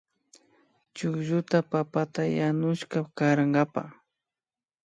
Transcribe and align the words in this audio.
Chuklluta 0.95 1.59
papata 1.71 2.23
yanushpa 2.37 2.99
karankapa 3.17 3.83